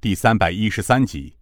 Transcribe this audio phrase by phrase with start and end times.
[0.00, 1.34] 第三百一十三集。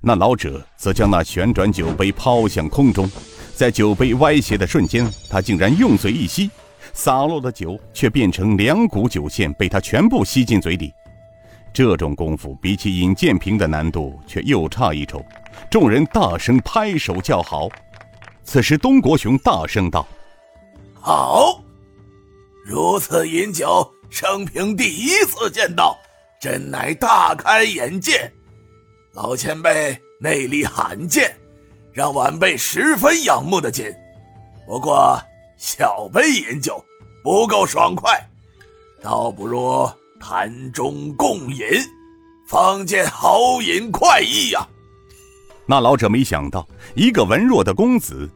[0.00, 3.10] 那老者则将那旋转酒杯抛向空中，
[3.54, 6.50] 在酒杯歪斜的瞬间，他竟然用嘴一吸，
[6.94, 10.90] 洒落的酒却变成两股酒线，被他全部吸进嘴里。
[11.74, 15.22] 这种功夫比起尹建平的难度却又差一筹，
[15.70, 17.68] 众人大声拍手叫好。
[18.44, 20.08] 此时，东国雄大声道
[20.98, 21.62] ：“好，
[22.64, 25.98] 如此饮酒，生平第一次见到，
[26.46, 28.30] 真乃大开眼界。”
[29.12, 31.36] 老前辈内力罕见，
[31.92, 33.92] 让晚辈十分仰慕的紧。
[34.64, 35.20] 不过
[35.56, 36.80] 小杯饮酒
[37.24, 38.16] 不够爽快，
[39.02, 41.66] 倒不如坛中共饮，
[42.46, 44.64] 方见好饮快意呀。
[45.66, 48.30] 那老者没想到，一个文弱的公子，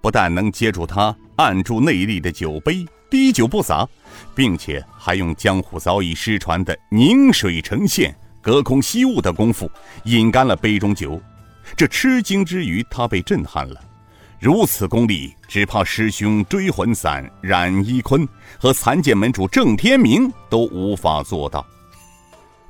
[0.00, 3.88] 不但能接住他按住内力的酒杯，滴酒不洒，
[4.34, 8.14] 并且还用江湖早已失传的凝水成线。
[8.40, 9.70] 隔空吸雾的功夫，
[10.04, 11.20] 饮干了杯中酒。
[11.74, 13.80] 这吃惊之余，他被震撼了。
[14.38, 21.66] 如此功力，只怕师兄追魂散冉一坤和残剑门主郑天明都无法做到。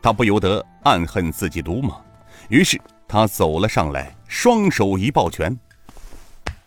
[0.01, 2.01] 他不由得暗恨自己鲁莽，
[2.49, 5.59] 于是他走了上来，双手一抱拳：“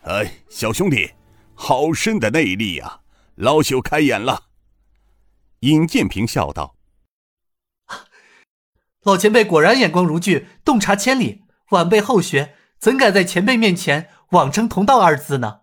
[0.03, 1.09] 哎，小兄弟，
[1.55, 2.99] 好深的内力啊！
[3.35, 4.43] 老朽开眼了。”
[5.67, 6.75] 尹建平笑道。
[9.03, 11.43] 老前辈果然眼光如炬，洞察千里。
[11.71, 15.59] 晚辈后学，怎敢在前辈面前妄称同道二字呢？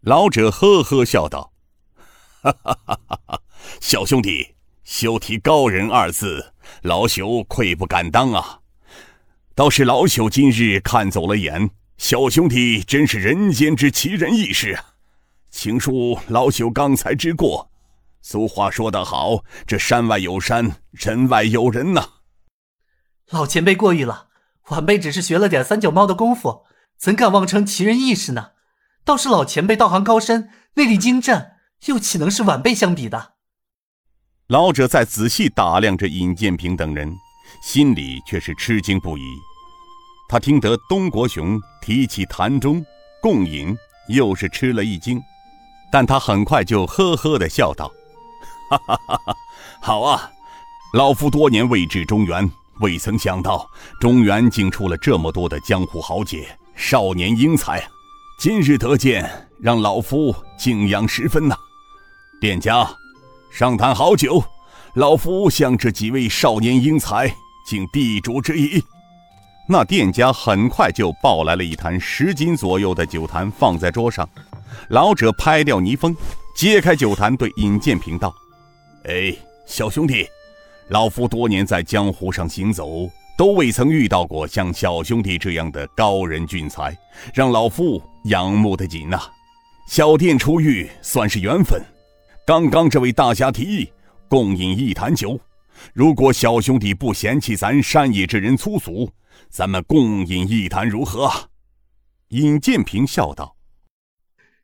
[0.00, 1.52] 老者呵呵笑道
[2.40, 3.42] ：“哈哈哈哈哈！
[3.82, 8.60] 小兄弟，休提高人二字，老朽愧不敢当啊。
[9.54, 14.94] 倒是老朽今日看走了眼，小兄弟真是人间之奇人异士啊，
[15.50, 17.70] 请恕老朽刚才之过。
[18.28, 22.08] 俗话说得好，这山外有山，人外有人呐。”
[23.30, 24.26] 老前辈过誉了，
[24.70, 26.64] 晚辈只是学了点三脚猫的功夫，
[26.98, 28.50] 怎敢妄称奇人异士呢？
[29.04, 31.52] 倒是老前辈道行高深，内力精湛，
[31.84, 33.34] 又岂能是晚辈相比的？
[34.48, 37.14] 老者在仔细打量着尹建平等人，
[37.62, 39.22] 心里却是吃惊不已。
[40.28, 42.84] 他听得东国雄提起坛中
[43.22, 43.76] 共饮，
[44.08, 45.22] 又是吃了一惊，
[45.92, 47.88] 但他很快就呵呵的笑道
[48.68, 49.36] ：“哈哈哈哈！
[49.80, 50.30] 好啊，
[50.94, 52.50] 老夫多年未至中原。”
[52.80, 53.66] 未曾想到
[53.98, 57.82] 中原竟出了这么多的江湖豪杰、少年英才，
[58.38, 61.56] 今日得见，让老夫敬仰十分呐！
[62.38, 62.86] 店家，
[63.50, 64.44] 上坛好酒，
[64.92, 67.34] 老夫向这几位少年英才
[67.66, 68.84] 敬地主之谊。
[69.66, 74.28] 那店家很快就抱来了一坛十斤左右的酒坛，放在桌上。
[74.90, 76.14] 老者拍掉泥封，
[76.54, 78.34] 揭开酒坛，对尹建平道
[79.08, 79.34] ：“哎，
[79.66, 80.28] 小兄弟。”
[80.88, 86.96] 老夫多年在江湖上行走，都未曾遇到过像小兄弟这样的高人俊才，
[87.34, 89.20] 让老夫仰慕的紧呐。
[89.88, 91.82] 小店初遇，算是缘分。
[92.46, 93.92] 刚刚这位大侠提议
[94.28, 95.40] 共饮一坛酒，
[95.92, 99.10] 如果小兄弟不嫌弃咱山野之人粗俗，
[99.48, 101.28] 咱们共饮一坛如何？
[102.28, 103.56] 尹建平笑道：“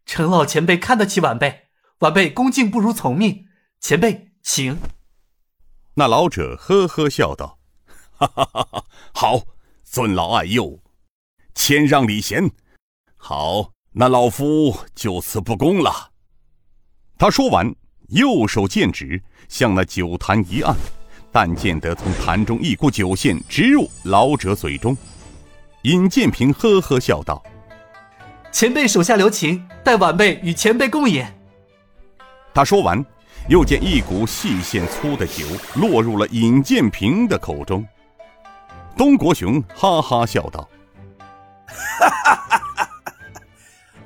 [0.07, 1.63] 程老前辈看得起晚辈，
[1.99, 3.47] 晚辈恭敬不如从命。
[3.81, 4.77] 前辈请。”
[5.95, 7.59] 那老者呵呵笑道
[8.17, 9.43] ：“哈哈哈哈好，
[9.85, 10.81] 尊老爱幼，
[11.55, 12.51] 谦让礼贤。
[13.17, 16.11] 好，那老夫就此不恭了。”
[17.19, 17.75] 他说完，
[18.09, 20.75] 右手剑指向那酒坛一按，
[21.31, 24.97] 但见得从坛中一股酒线直入老者嘴中。
[25.83, 27.43] 尹建平呵呵笑道
[28.51, 31.23] ：“前辈手下留情，待晚辈与前辈共饮。”
[32.55, 33.05] 他说完。
[33.49, 35.45] 又见一股细线粗的酒
[35.75, 37.87] 落入了尹建平的口中，
[38.97, 40.69] 东国雄哈哈笑道
[41.67, 42.89] ：“哈哈哈哈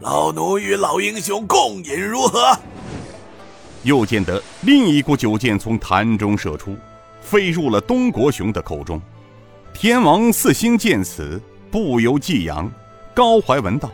[0.00, 2.58] 老奴与老英雄共饮如何？”
[3.84, 6.74] 又见得另一股酒箭从坛中射出，
[7.20, 9.00] 飞入了东国雄的口中。
[9.74, 11.40] 天王四星见此，
[11.70, 12.68] 不由激扬，
[13.14, 13.90] 高怀文道：“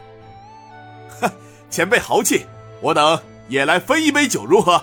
[1.21, 1.31] 哼，
[1.69, 2.47] 前辈豪气，
[2.81, 4.83] 我等也来分一杯酒如何？”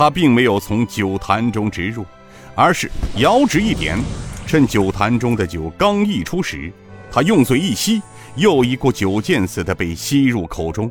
[0.00, 2.06] 他并没有从酒坛中直入，
[2.54, 3.98] 而是摇指一点，
[4.46, 6.72] 趁酒坛中的酒刚溢出时，
[7.12, 8.00] 他用嘴一吸，
[8.34, 10.90] 又一股酒箭似的被吸入口中。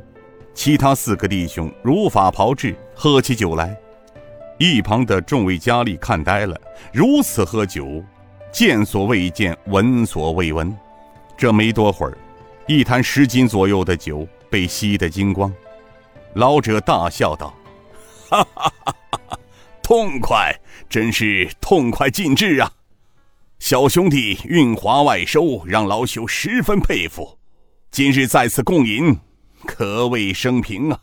[0.53, 3.75] 其他四个弟兄如法炮制，喝起酒来。
[4.59, 6.55] 一旁的众位佳丽看呆了，
[6.93, 8.03] 如此喝酒，
[8.51, 10.71] 见所未见，闻所未闻。
[11.35, 12.15] 这没多会儿，
[12.67, 15.51] 一坛十斤左右的酒被吸得精光。
[16.35, 17.51] 老者大笑道
[18.29, 18.93] ：“哈哈哈！”
[19.89, 20.55] 痛快，
[20.87, 22.73] 真是痛快尽致啊！
[23.57, 27.39] 小兄弟运华外收，让老朽十分佩服。
[27.89, 29.17] 今日在此共饮，
[29.65, 30.99] 可谓生平啊！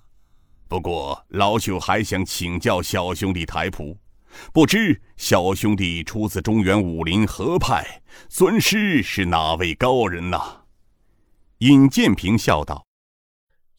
[0.69, 3.99] 不过老朽还想请教小兄弟台谱，
[4.53, 10.59] 不知小兄弟出自中原武林何派，尊师是哪位高人呐？
[11.59, 12.87] 尹建平笑道：“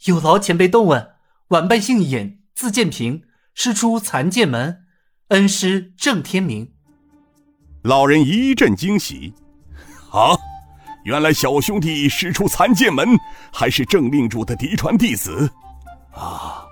[0.04, 1.12] 有劳前辈动问，
[1.48, 3.24] 晚辈姓尹，字建平，
[3.54, 4.84] 师出残剑门，
[5.30, 6.70] 恩师郑天明。”
[7.84, 9.34] 老人一阵惊喜
[10.12, 10.36] ：“啊，
[11.04, 13.18] 原来小兄弟师出残剑门，
[13.52, 15.50] 还是郑令主的嫡传弟子
[16.14, 16.64] 啊！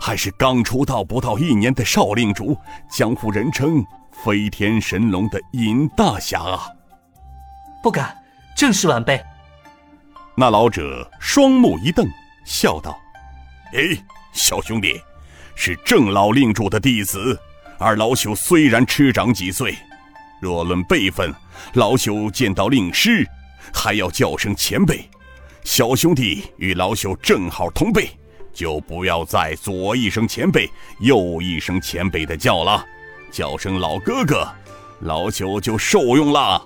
[0.00, 2.56] 还是刚出道不到一年的少令主，
[2.90, 6.68] 江湖人称飞天神龙的尹大侠啊！”
[7.82, 8.16] 不敢，
[8.56, 9.22] 正是晚辈。
[10.36, 12.06] 那老者双目一瞪，
[12.44, 12.98] 笑道
[13.72, 13.96] ：“哎，
[14.32, 15.00] 小兄弟，
[15.54, 17.38] 是郑老令主的弟子，
[17.78, 19.76] 而老朽虽然吃长几岁，
[20.40, 21.34] 若论辈分，
[21.74, 23.26] 老朽见到令师，
[23.72, 25.08] 还要叫声前辈。
[25.64, 28.08] 小兄弟与老朽正好同辈，
[28.52, 30.70] 就不要再左一声前辈，
[31.00, 32.84] 右一声前辈的叫了，
[33.30, 34.48] 叫声老哥哥，
[35.00, 36.62] 老朽就受用了。”